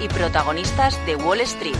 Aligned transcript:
y 0.00 0.08
protagonistas 0.08 0.98
de 1.06 1.16
Wall 1.16 1.40
Street. 1.42 1.76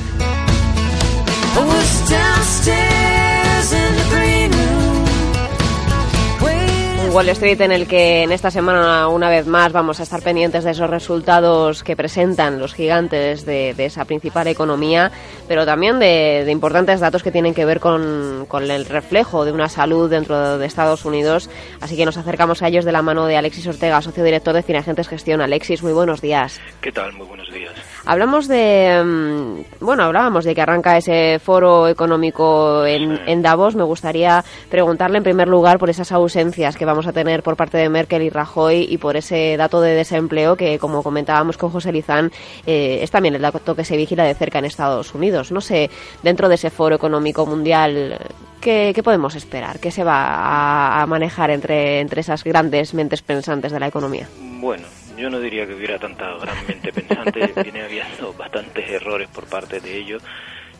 Wall 7.12 7.28
Street 7.28 7.60
en 7.60 7.72
el 7.72 7.86
que 7.86 8.22
en 8.22 8.32
esta 8.32 8.50
semana 8.50 9.08
una 9.08 9.28
vez 9.28 9.46
más 9.46 9.70
vamos 9.70 10.00
a 10.00 10.02
estar 10.02 10.22
pendientes 10.22 10.64
de 10.64 10.70
esos 10.70 10.88
resultados 10.88 11.82
que 11.84 11.94
presentan 11.94 12.58
los 12.58 12.72
gigantes 12.72 13.44
de, 13.44 13.74
esa 13.76 14.06
principal 14.06 14.46
economía, 14.46 15.12
pero 15.46 15.66
también 15.66 15.98
de, 15.98 16.46
importantes 16.48 17.00
datos 17.00 17.22
que 17.22 17.30
tienen 17.30 17.52
que 17.52 17.66
ver 17.66 17.80
con, 17.80 18.46
con, 18.48 18.70
el 18.70 18.86
reflejo 18.86 19.44
de 19.44 19.52
una 19.52 19.68
salud 19.68 20.08
dentro 20.08 20.56
de 20.56 20.64
Estados 20.64 21.04
Unidos. 21.04 21.50
Así 21.82 21.96
que 21.96 22.06
nos 22.06 22.16
acercamos 22.16 22.62
a 22.62 22.68
ellos 22.68 22.86
de 22.86 22.92
la 22.92 23.02
mano 23.02 23.26
de 23.26 23.36
Alexis 23.36 23.66
Ortega, 23.66 24.00
socio 24.00 24.24
director 24.24 24.54
de 24.54 24.62
Cinegentes 24.62 25.08
Gestión. 25.08 25.42
Alexis, 25.42 25.82
muy 25.82 25.92
buenos 25.92 26.22
días. 26.22 26.60
¿Qué 26.80 26.92
tal? 26.92 27.12
Muy 27.12 27.26
buenos 27.26 27.52
días. 27.52 27.74
Hablamos 28.04 28.48
de, 28.48 29.00
mm, 29.04 29.84
bueno, 29.84 30.02
hablábamos 30.02 30.44
de 30.44 30.54
que 30.54 30.60
arranca 30.60 30.96
ese 30.96 31.38
foro 31.38 31.86
económico 31.86 32.84
en, 32.84 33.20
en 33.26 33.42
Davos. 33.42 33.76
Me 33.76 33.84
gustaría 33.84 34.44
preguntarle 34.68 35.18
en 35.18 35.24
primer 35.24 35.46
lugar 35.46 35.78
por 35.78 35.88
esas 35.88 36.10
ausencias 36.10 36.76
que 36.76 36.84
vamos 36.84 37.06
a 37.06 37.12
tener 37.12 37.42
por 37.44 37.56
parte 37.56 37.78
de 37.78 37.88
Merkel 37.88 38.22
y 38.22 38.30
Rajoy 38.30 38.86
y 38.88 38.98
por 38.98 39.16
ese 39.16 39.56
dato 39.56 39.80
de 39.80 39.94
desempleo 39.94 40.56
que, 40.56 40.78
como 40.78 41.02
comentábamos 41.02 41.56
con 41.56 41.70
José 41.70 41.92
Lizán, 41.92 42.32
eh, 42.66 42.98
es 43.02 43.10
también 43.10 43.36
el 43.36 43.42
dato 43.42 43.76
que 43.76 43.84
se 43.84 43.96
vigila 43.96 44.24
de 44.24 44.34
cerca 44.34 44.58
en 44.58 44.64
Estados 44.64 45.14
Unidos. 45.14 45.52
No 45.52 45.60
sé, 45.60 45.88
dentro 46.22 46.48
de 46.48 46.56
ese 46.56 46.70
foro 46.70 46.96
económico 46.96 47.46
mundial, 47.46 48.18
¿qué, 48.60 49.00
podemos 49.04 49.36
esperar? 49.36 49.78
¿Qué 49.78 49.90
se 49.90 50.02
va 50.02 51.02
a, 51.02 51.06
manejar 51.06 51.50
entre, 51.50 52.00
entre 52.00 52.22
esas 52.22 52.42
grandes 52.42 52.94
mentes 52.94 53.22
pensantes 53.22 53.70
de 53.70 53.80
la 53.80 53.86
economía? 53.86 54.28
Bueno, 54.60 54.86
yo 55.22 55.30
no 55.30 55.40
diría 55.40 55.66
que 55.66 55.74
hubiera 55.74 55.98
tanta 55.98 56.36
gran 56.36 56.66
mente 56.66 56.92
pensante, 56.92 57.52
viene 57.62 57.82
habiendo 57.82 58.32
bastantes 58.34 58.90
errores 58.90 59.28
por 59.28 59.46
parte 59.46 59.80
de 59.80 59.96
ellos 59.96 60.22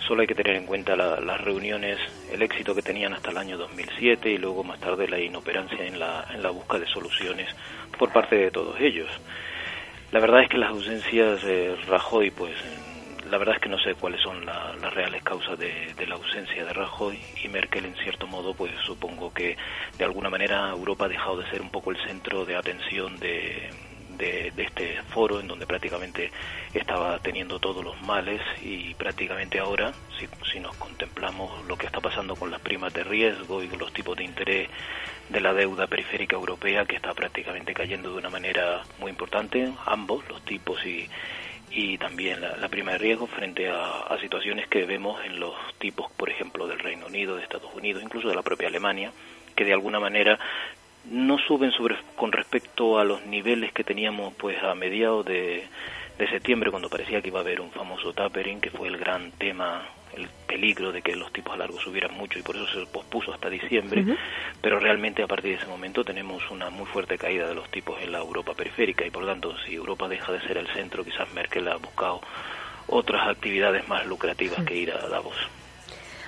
Solo 0.07 0.23
hay 0.23 0.27
que 0.27 0.35
tener 0.35 0.57
en 0.57 0.67
cuenta 0.67 0.97
las 0.97 1.41
reuniones, 1.41 1.97
el 2.33 2.43
éxito 2.43 2.75
que 2.75 2.83
tenían 2.83 3.13
hasta 3.13 3.31
el 3.31 3.39
año 3.39 3.57
2007 3.57 4.31
y 4.31 4.39
luego 4.39 4.65
más 4.65 4.81
tarde 4.81 5.07
la 5.09 5.19
inoperancia 5.19 5.87
en 5.87 5.99
la, 5.99 6.27
en 6.35 6.43
la 6.43 6.51
busca 6.51 6.79
de 6.79 6.87
soluciones 6.87 7.49
por 7.99 8.13
parte 8.13 8.37
de 8.37 8.51
todos 8.51 8.81
ellos. 8.81 9.09
La 10.11 10.19
verdad 10.19 10.43
es 10.43 10.49
que 10.49 10.59
las 10.59 10.71
ausencias 10.71 11.43
de 11.43 11.77
Rajoy, 11.89 12.31
pues 12.33 12.53
la 13.31 13.39
verdad 13.39 13.55
es 13.55 13.63
que 13.63 13.69
no 13.69 13.79
sé 13.79 13.95
cuáles 13.95 14.21
son 14.21 14.45
las 14.45 14.93
reales 14.93 15.23
causas 15.23 15.57
de, 15.59 15.95
de, 15.97 16.07
la 16.07 16.17
ausencia 16.17 16.65
de 16.65 16.73
Rajoy 16.73 17.19
y 17.43 17.49
Merkel 17.49 17.87
en 17.87 17.95
cierto 17.95 18.27
modo 18.27 18.53
pues 18.53 18.73
supongo 18.85 19.33
que 19.33 19.57
de 19.97 20.05
alguna 20.05 20.29
manera 20.29 20.69
Europa 20.71 21.07
ha 21.07 21.09
dejado 21.09 21.39
de 21.39 21.49
ser 21.49 21.63
un 21.63 21.71
poco 21.71 21.93
el 21.93 21.97
centro 22.07 22.45
de 22.45 22.57
atención 22.57 23.17
de, 23.19 23.71
de, 24.23 24.63
este 24.63 25.03
foro 25.11 25.41
en 25.41 25.49
donde 25.49 25.67
prácticamente 25.67 26.31
estaba 26.73 27.19
teniendo 27.19 27.59
todos 27.59 27.85
los 27.85 28.01
males 28.03 28.41
y 28.63 28.95
prácticamente 28.95 29.59
ahora, 29.59 29.93
si, 30.19 30.29
si 30.51 30.61
nos 30.61 30.77
contemplamos 30.77 31.65
lo 31.67 31.77
que 31.77 31.87
está 31.87 32.01
pasando 32.01 32.37
con 32.37 32.51
las 32.51 32.61
primas 32.61 32.93
de 32.95 33.05
riesgo 33.05 33.63
y 33.63 33.69
con 33.69 33.79
los 33.79 33.93
tipos 33.93 34.17
de 34.17 34.25
interés 34.25 34.69
de 35.29 35.41
la 35.41 35.53
deuda 35.53 35.87
periférica 35.87 36.37
europea 36.37 36.85
que 36.85 36.97
está 36.97 37.13
prácticamente 37.15 37.75
cayendo 37.75 38.13
de 38.13 38.19
una 38.19 38.31
manera 38.31 38.83
muy 38.99 39.11
importante, 39.11 39.73
ambos, 39.87 40.27
los 40.29 40.45
tipos 40.45 40.85
y, 40.85 41.09
y 41.71 41.99
también 41.99 42.41
la, 42.41 42.69
prima 42.69 42.93
de 42.93 42.99
riesgo 42.99 43.27
frente 43.27 43.69
a, 43.69 44.03
a, 44.03 44.19
situaciones 44.21 44.69
que 44.69 44.85
vemos 44.85 45.25
en 45.25 45.41
los 45.41 45.55
tipos, 45.79 46.11
por 46.13 46.29
ejemplo, 46.31 46.67
del 46.67 46.79
Reino 46.79 47.07
Unido, 47.07 47.37
de 47.37 47.43
Estados 47.43 47.73
Unidos, 47.75 48.03
incluso 48.03 48.29
de 48.29 48.35
la 48.35 48.43
propia 48.43 48.69
Alemania, 48.69 49.13
que 49.57 49.65
de 49.65 49.73
alguna 49.73 50.01
manera 50.01 50.39
no 51.11 51.39
suben 51.39 51.73
sobre, 51.73 51.97
con 52.17 52.33
respecto 52.33 52.99
a 52.99 53.05
los 53.05 53.27
niveles 53.27 53.73
que 53.73 53.85
teníamos 53.85 54.35
pues 54.35 54.63
a 54.63 54.75
mediados 54.75 55.27
de, 55.27 55.65
de 56.19 56.29
septiembre 56.29 56.71
cuando 56.71 56.89
parecía 56.89 57.21
que 57.21 57.29
iba 57.29 57.41
a 57.41 57.43
haber 57.43 57.61
un 57.61 57.71
famoso 57.71 58.13
tapering 58.13 58.61
que 58.61 58.71
fue 58.71 58.89
el 58.89 58.97
gran 58.99 59.33
tema 59.33 59.83
el 60.17 60.29
peligro 60.47 60.93
de 60.93 61.03
que 61.03 61.17
los 61.17 61.33
tipos 61.33 61.55
a 61.55 61.57
largo 61.57 61.81
subieran 61.81 62.15
mucho 62.15 62.39
y 62.39 62.43
por 62.43 62.57
eso 62.57 62.67
se 62.67 62.87
pospuso 62.87 63.33
hasta 63.33 63.49
diciembre, 63.49 64.05
pero 64.61 64.79
realmente 64.79 65.23
a 65.23 65.27
partir 65.27 65.53
de 65.53 65.57
ese 65.59 65.67
momento 65.67 66.05
tenemos 66.05 66.51
una 66.51 66.71
muy 66.71 66.87
fuerte 66.87 67.17
caída 67.17 67.49
de 67.49 67.55
los 67.55 67.71
tipos 67.71 68.01
en 68.03 68.13
la 68.13 68.19
Europa 68.19 68.53
periférica 68.55 69.07
y 69.07 69.11
por 69.11 69.23
lo 69.23 69.31
tanto 69.31 69.57
si 69.65 69.75
Europa 69.75 70.09
deja 70.09 70.33
de 70.33 70.41
ser 70.43 70.59
el 70.59 70.69
centro 70.69 71.05
quizás 71.05 71.33
Merkel 71.33 71.69
ha 71.69 71.77
buscado 71.77 72.21
otras 72.89 73.29
actividades 73.29 73.89
más 73.89 74.07
lucrativas 74.07 74.63
que 74.65 74.77
ir 74.77 74.93
a 74.93 75.09
Davos. 75.09 75.37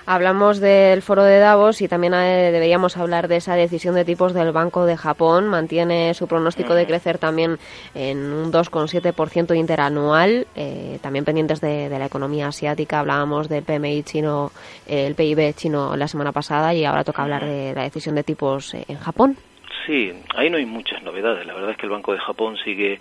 Hablamos 0.07 0.61
del 0.61 1.01
foro 1.01 1.25
de 1.25 1.39
Davos 1.39 1.81
y 1.81 1.89
también 1.89 2.13
eh, 2.13 2.51
deberíamos 2.53 2.99
hablar 2.99 3.27
de 3.27 3.37
esa 3.37 3.55
decisión 3.55 3.95
de 3.95 4.05
tipos 4.05 4.35
del 4.35 4.53
Banco 4.53 4.85
de 4.85 4.99
Japón. 4.99 5.49
Mantiene 5.49 6.13
su 6.13 6.29
pronóstico 6.29 6.75
de 6.75 6.87
crecer 6.87 7.17
también 7.17 7.57
en 7.95 8.19
un 8.19 8.53
2,7% 8.53 9.57
interanual. 9.57 10.47
Eh, 10.57 10.99
también 11.01 11.25
pendientes 11.25 11.63
de, 11.63 11.89
la 11.89 12.05
economía 12.05 12.49
asiática. 12.49 13.01
Hablábamos 13.01 13.49
del 13.49 13.65
PMI 13.65 14.03
chino, 14.03 14.51
eh, 14.87 15.07
el 15.07 15.15
PIB 15.15 15.55
chino 15.55 15.97
la 15.97 16.07
semana 16.07 16.33
pasada 16.33 16.75
y 16.75 16.85
ahora 16.85 17.03
toca 17.03 17.23
hablar 17.23 17.43
de 17.43 17.73
la 17.75 17.85
decisión 17.85 18.15
de 18.15 18.25
tipos 18.25 18.75
en 18.75 18.99
Japón. 18.99 19.39
Sí, 19.87 20.13
ahí 20.37 20.51
no 20.51 20.59
hay 20.59 20.67
muchas 20.67 21.03
novedades. 21.03 21.47
La 21.47 21.55
verdad 21.55 21.71
es 21.71 21.77
que 21.79 21.87
el 21.87 21.93
Banco 21.93 22.13
de 22.13 22.19
Japón 22.19 22.59
sigue 22.63 23.01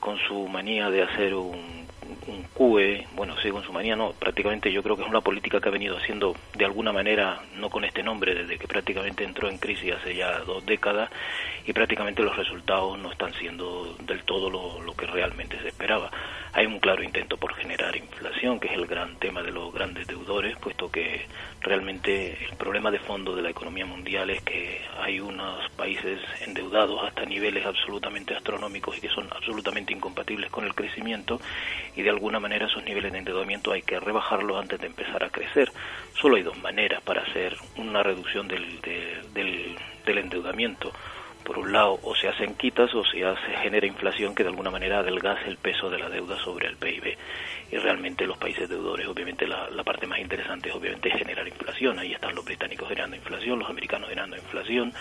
con 0.00 0.18
su 0.18 0.46
manía 0.48 0.90
de 0.90 1.02
hacer 1.02 1.34
un 1.34 1.86
un 2.26 2.42
CUE, 2.54 3.06
bueno, 3.14 3.36
según 3.40 3.62
su 3.62 3.72
manía, 3.72 3.96
no, 3.96 4.12
prácticamente 4.12 4.72
yo 4.72 4.82
creo 4.82 4.96
que 4.96 5.02
es 5.02 5.08
una 5.08 5.20
política 5.20 5.60
que 5.60 5.68
ha 5.68 5.72
venido 5.72 5.96
haciendo 5.96 6.34
de 6.56 6.64
alguna 6.64 6.92
manera, 6.92 7.42
no 7.56 7.70
con 7.70 7.84
este 7.84 8.02
nombre, 8.02 8.34
desde 8.34 8.58
que 8.58 8.68
prácticamente 8.68 9.24
entró 9.24 9.48
en 9.48 9.58
crisis 9.58 9.94
hace 9.94 10.14
ya 10.14 10.38
dos 10.40 10.64
décadas 10.64 11.10
y 11.66 11.72
prácticamente 11.72 12.22
los 12.22 12.36
resultados 12.36 12.98
no 12.98 13.10
están 13.10 13.32
siendo 13.34 13.96
del 14.00 14.22
todo 14.24 14.50
lo, 14.50 14.80
lo 14.82 14.94
que 14.94 15.06
realmente 15.06 15.58
se 15.60 15.68
esperaba. 15.68 16.10
Hay 16.54 16.66
un 16.66 16.80
claro 16.80 17.02
intento 17.02 17.38
por 17.38 17.54
generar 17.54 17.96
inflación, 17.96 18.60
que 18.60 18.68
es 18.68 18.74
el 18.74 18.86
gran 18.86 19.16
tema 19.16 19.42
de 19.42 19.50
los 19.50 19.72
grandes 19.72 20.06
deudores, 20.06 20.54
puesto 20.58 20.90
que 20.90 21.26
realmente 21.62 22.44
el 22.44 22.56
problema 22.56 22.90
de 22.90 22.98
fondo 22.98 23.34
de 23.34 23.40
la 23.40 23.48
economía 23.48 23.86
mundial 23.86 24.28
es 24.28 24.42
que 24.42 24.82
hay 25.00 25.18
unos 25.18 25.66
países 25.70 26.20
endeudados 26.46 27.02
hasta 27.04 27.24
niveles 27.24 27.64
absolutamente 27.64 28.34
astronómicos 28.34 28.98
y 28.98 29.00
que 29.00 29.08
son 29.08 29.28
absolutamente 29.32 29.94
incompatibles 29.94 30.50
con 30.50 30.66
el 30.66 30.74
crecimiento 30.74 31.40
y 31.96 32.02
de 32.02 32.10
alguna 32.10 32.38
manera 32.38 32.66
esos 32.66 32.84
niveles 32.84 33.12
de 33.12 33.18
endeudamiento 33.18 33.72
hay 33.72 33.80
que 33.80 33.98
rebajarlos 33.98 34.60
antes 34.60 34.78
de 34.78 34.88
empezar 34.88 35.24
a 35.24 35.30
crecer. 35.30 35.72
Solo 36.20 36.36
hay 36.36 36.42
dos 36.42 36.58
maneras 36.58 37.00
para 37.00 37.22
hacer 37.22 37.56
una 37.76 38.02
reducción 38.02 38.46
del, 38.46 38.78
del, 38.82 39.74
del 40.04 40.18
endeudamiento 40.18 40.92
por 41.42 41.58
un 41.58 41.72
lado, 41.72 41.98
o 42.02 42.14
se 42.14 42.28
hacen 42.28 42.54
quitas 42.54 42.94
o 42.94 43.04
se 43.04 43.24
hace, 43.24 43.56
genera 43.62 43.86
inflación 43.86 44.34
que 44.34 44.42
de 44.42 44.50
alguna 44.50 44.70
manera 44.70 45.00
adelgaza 45.00 45.46
el 45.46 45.56
peso 45.56 45.90
de 45.90 45.98
la 45.98 46.08
deuda 46.08 46.36
sobre 46.38 46.68
el 46.68 46.76
PIB. 46.76 47.16
Y 47.70 47.76
realmente 47.76 48.26
los 48.26 48.38
países 48.38 48.68
deudores, 48.68 49.06
obviamente 49.06 49.46
la, 49.46 49.68
parte 49.84 50.06
más 50.06 50.18
interesante 50.18 50.68
es 50.68 50.74
obviamente 50.74 51.10
generar 51.10 51.46
inflación. 51.46 51.98
Ahí 51.98 52.12
están 52.12 52.34
los 52.34 52.44
británicos 52.44 52.88
generando 52.88 53.16
inflación, 53.16 53.58
los 53.58 53.68
americanos 53.68 54.08
generando 54.08 54.36
inflación, 54.36 54.92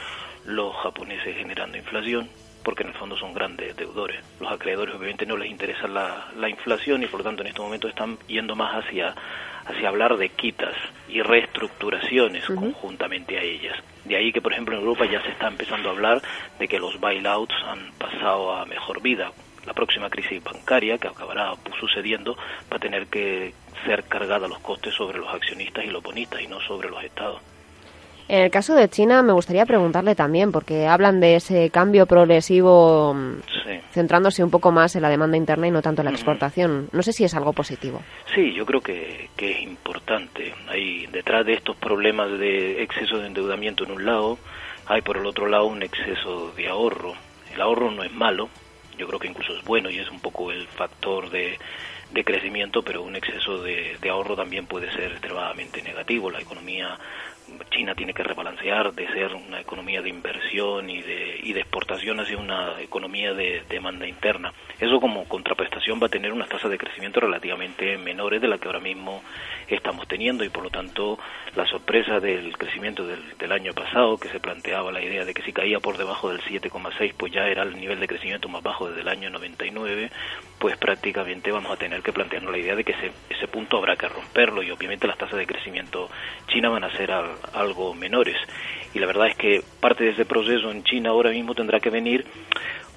los 0.45 0.75
japoneses 0.77 1.35
generando 1.35 1.77
inflación, 1.77 2.29
porque 2.63 2.83
en 2.83 2.89
el 2.89 2.95
fondo 2.95 3.17
son 3.17 3.33
grandes 3.33 3.75
deudores. 3.75 4.23
Los 4.39 4.51
acreedores 4.51 4.95
obviamente 4.95 5.25
no 5.25 5.37
les 5.37 5.49
interesa 5.49 5.87
la, 5.87 6.29
la 6.37 6.49
inflación 6.49 7.03
y 7.03 7.07
por 7.07 7.21
lo 7.21 7.23
tanto 7.25 7.41
en 7.41 7.47
estos 7.47 7.65
momentos 7.65 7.89
están 7.89 8.17
yendo 8.27 8.55
más 8.55 8.83
hacia 8.83 9.15
hacia 9.65 9.89
hablar 9.89 10.17
de 10.17 10.29
quitas 10.29 10.75
y 11.07 11.21
reestructuraciones 11.21 12.45
conjuntamente 12.45 13.37
a 13.37 13.41
ellas. 13.41 13.77
De 14.05 14.15
ahí 14.15 14.31
que, 14.31 14.41
por 14.41 14.53
ejemplo, 14.53 14.75
en 14.75 14.81
Europa 14.81 15.05
ya 15.05 15.21
se 15.21 15.29
está 15.29 15.47
empezando 15.47 15.89
a 15.89 15.91
hablar 15.91 16.21
de 16.59 16.67
que 16.67 16.79
los 16.79 16.99
bailouts 16.99 17.53
han 17.65 17.91
pasado 17.97 18.53
a 18.53 18.65
mejor 18.65 19.01
vida. 19.01 19.31
La 19.65 19.73
próxima 19.73 20.09
crisis 20.09 20.43
bancaria 20.43 20.97
que 20.97 21.07
acabará 21.07 21.53
sucediendo 21.79 22.35
va 22.71 22.77
a 22.77 22.79
tener 22.79 23.07
que 23.07 23.53
ser 23.85 24.03
cargada 24.05 24.47
los 24.47 24.59
costes 24.59 24.93
sobre 24.95 25.19
los 25.19 25.33
accionistas 25.33 25.85
y 25.85 25.89
los 25.89 26.01
bonistas 26.01 26.41
y 26.41 26.47
no 26.47 26.59
sobre 26.61 26.89
los 26.89 27.03
estados. 27.03 27.41
En 28.31 28.39
el 28.39 28.49
caso 28.49 28.75
de 28.75 28.87
China 28.87 29.21
me 29.23 29.33
gustaría 29.33 29.65
preguntarle 29.65 30.15
también, 30.15 30.53
porque 30.53 30.87
hablan 30.87 31.19
de 31.19 31.35
ese 31.35 31.69
cambio 31.69 32.05
progresivo 32.05 33.13
mm, 33.13 33.41
centrándose 33.91 34.41
un 34.41 34.49
poco 34.49 34.71
más 34.71 34.95
en 34.95 35.01
la 35.01 35.09
demanda 35.09 35.35
interna 35.35 35.67
y 35.67 35.71
no 35.71 35.81
tanto 35.81 36.01
en 36.01 36.05
la 36.05 36.11
exportación. 36.11 36.87
No 36.93 37.03
sé 37.03 37.11
si 37.11 37.25
es 37.25 37.35
algo 37.35 37.51
positivo. 37.51 38.01
Sí, 38.33 38.53
yo 38.53 38.65
creo 38.65 38.79
que, 38.79 39.27
que 39.35 39.51
es 39.51 39.61
importante. 39.63 40.53
Hay 40.69 41.07
detrás 41.07 41.45
de 41.45 41.55
estos 41.55 41.75
problemas 41.75 42.31
de 42.39 42.81
exceso 42.81 43.17
de 43.17 43.27
endeudamiento 43.27 43.83
en 43.83 43.91
un 43.91 44.05
lado, 44.05 44.37
hay 44.85 45.01
por 45.01 45.17
el 45.17 45.25
otro 45.25 45.47
lado 45.47 45.65
un 45.65 45.83
exceso 45.83 46.53
de 46.55 46.69
ahorro. 46.69 47.11
El 47.53 47.59
ahorro 47.59 47.91
no 47.91 48.01
es 48.01 48.13
malo, 48.13 48.47
yo 48.97 49.07
creo 49.07 49.19
que 49.19 49.27
incluso 49.27 49.57
es 49.57 49.65
bueno 49.65 49.89
y 49.89 49.99
es 49.99 50.09
un 50.09 50.21
poco 50.21 50.53
el 50.53 50.67
factor 50.67 51.29
de, 51.31 51.57
de 52.13 52.23
crecimiento, 52.23 52.81
pero 52.81 53.03
un 53.03 53.15
exceso 53.15 53.61
de, 53.61 53.97
de, 53.99 54.09
ahorro 54.09 54.35
también 54.35 54.65
puede 54.65 54.91
ser 54.91 55.11
extremadamente 55.11 55.81
negativo. 55.81 56.29
La 56.29 56.39
economía 56.39 56.99
China 57.69 57.95
tiene 57.95 58.13
que 58.13 58.23
rebalancear 58.23 58.93
de 58.93 59.07
ser 59.07 59.33
una 59.33 59.59
economía 59.59 60.01
de 60.01 60.09
inversión 60.09 60.89
y 60.89 61.01
de, 61.01 61.39
y 61.43 61.53
de 61.53 61.61
exportación 61.61 62.19
hacia 62.19 62.37
una 62.37 62.79
economía 62.81 63.33
de, 63.33 63.63
demanda 63.69 64.07
interna. 64.07 64.53
Eso 64.79 64.99
como 64.99 65.27
contraprestación 65.27 65.99
va 66.01 66.07
a 66.07 66.09
tener 66.09 66.33
unas 66.33 66.49
tasas 66.49 66.71
de 66.71 66.77
crecimiento 66.77 67.19
relativamente 67.19 67.97
menores 67.97 68.41
de 68.41 68.47
las 68.47 68.59
que 68.59 68.67
ahora 68.67 68.79
mismo 68.79 69.23
estamos 69.67 70.07
teniendo 70.07 70.43
y 70.43 70.49
por 70.49 70.63
lo 70.63 70.69
tanto 70.69 71.17
la 71.55 71.65
sorpresa 71.65 72.19
del 72.19 72.57
crecimiento 72.57 73.05
del, 73.05 73.37
del 73.37 73.51
año 73.51 73.73
pasado 73.73 74.17
que 74.17 74.29
se 74.29 74.39
planteaba 74.39 74.91
la 74.91 75.01
idea 75.01 75.23
de 75.23 75.33
que 75.33 75.43
si 75.43 75.53
caía 75.53 75.79
por 75.79 75.97
debajo 75.97 76.29
del 76.29 76.41
7,6 76.41 77.13
pues 77.17 77.31
ya 77.31 77.47
era 77.47 77.63
el 77.63 77.79
nivel 77.79 77.99
de 77.99 78.07
crecimiento 78.07 78.49
más 78.49 78.63
bajo 78.63 78.89
desde 78.89 79.01
el 79.01 79.07
año 79.07 79.29
99 79.29 80.11
pues 80.59 80.77
prácticamente 80.77 81.51
vamos 81.51 81.71
a 81.71 81.77
tener 81.77 82.01
que 82.01 82.11
plantearnos 82.13 82.51
la 82.51 82.57
idea 82.57 82.75
de 82.75 82.83
que 82.83 82.91
ese, 82.91 83.11
ese 83.29 83.47
punto 83.47 83.77
habrá 83.77 83.95
que 83.95 84.07
romperlo 84.07 84.61
y 84.61 84.71
obviamente 84.71 85.07
las 85.07 85.17
tasas 85.17 85.37
de 85.37 85.47
crecimiento 85.47 86.09
china 86.47 86.69
van 86.69 86.83
a 86.83 86.91
ser 86.97 87.11
algo 87.53 87.93
menores. 87.93 88.37
Y 88.93 88.99
la 88.99 89.07
verdad 89.07 89.27
es 89.27 89.35
que 89.35 89.63
parte 89.79 90.03
de 90.03 90.11
ese 90.11 90.25
proceso 90.25 90.71
en 90.71 90.83
China 90.83 91.09
ahora 91.09 91.31
mismo 91.31 91.55
tendrá 91.55 91.79
que 91.79 91.89
venir 91.89 92.25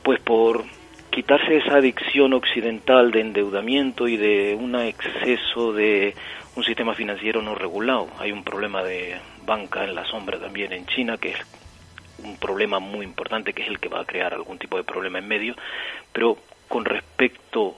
pues 0.03 0.21
por 0.21 0.65
quitarse 1.11 1.57
esa 1.57 1.77
adicción 1.77 2.33
occidental 2.33 3.13
de 3.13 3.21
endeudamiento 3.21 4.09
y 4.09 4.17
de 4.17 4.55
un 4.55 4.75
exceso 4.75 5.73
de 5.73 6.15
un 6.57 6.65
sistema 6.65 6.95
financiero 6.95 7.41
no 7.41 7.55
regulado. 7.55 8.09
Hay 8.19 8.33
un 8.33 8.43
problema 8.43 8.83
de 8.83 9.17
banca 9.45 9.85
en 9.85 9.95
la 9.95 10.05
sombra 10.05 10.39
también 10.39 10.73
en 10.73 10.87
China 10.87 11.17
que 11.17 11.31
es 11.31 11.39
un 12.19 12.37
problema 12.37 12.79
muy 12.79 13.05
importante 13.05 13.53
que 13.53 13.63
es 13.63 13.69
el 13.69 13.79
que 13.79 13.89
va 13.89 14.01
a 14.01 14.05
crear 14.05 14.35
algún 14.35 14.59
tipo 14.59 14.77
de 14.77 14.85
problema 14.85 15.19
en 15.19 15.29
medio, 15.29 15.55
pero 16.13 16.37
con 16.69 16.85
respecto 16.85 17.77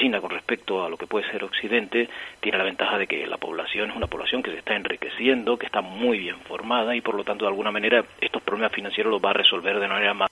China 0.00 0.20
con 0.20 0.30
respecto 0.30 0.82
a 0.82 0.88
lo 0.88 0.96
que 0.96 1.06
puede 1.06 1.30
ser 1.30 1.44
Occidente 1.44 2.08
tiene 2.40 2.56
la 2.56 2.64
ventaja 2.64 2.96
de 2.96 3.06
que 3.06 3.26
la 3.26 3.36
población 3.36 3.90
es 3.90 3.96
una 3.96 4.06
población 4.06 4.42
que 4.42 4.50
se 4.50 4.58
está 4.58 4.74
enriqueciendo, 4.74 5.58
que 5.58 5.66
está 5.66 5.82
muy 5.82 6.18
bien 6.18 6.40
formada 6.48 6.96
y 6.96 7.02
por 7.02 7.14
lo 7.14 7.22
tanto 7.22 7.44
de 7.44 7.50
alguna 7.50 7.70
manera 7.70 8.02
estos 8.18 8.42
problemas 8.42 8.72
financieros 8.72 9.12
los 9.12 9.22
va 9.22 9.30
a 9.30 9.34
resolver 9.34 9.78
de 9.78 9.88
manera 9.88 10.14
más 10.14 10.29